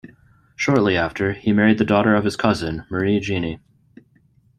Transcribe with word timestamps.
Shortly 0.55 0.97
after 0.97 1.33
he 1.33 1.53
married 1.53 1.77
the 1.77 1.85
daughter 1.85 2.15
of 2.15 2.23
his 2.23 2.35
cousin, 2.35 2.85
Marie-Jeanne. 2.89 3.59